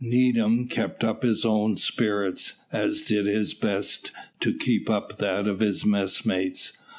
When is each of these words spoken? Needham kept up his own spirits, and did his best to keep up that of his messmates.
Needham 0.03 0.65
kept 0.65 1.03
up 1.03 1.21
his 1.21 1.45
own 1.45 1.77
spirits, 1.77 2.63
and 2.71 2.91
did 3.05 3.27
his 3.27 3.53
best 3.53 4.09
to 4.39 4.51
keep 4.51 4.89
up 4.89 5.19
that 5.19 5.45
of 5.45 5.59
his 5.59 5.85
messmates. 5.85 6.75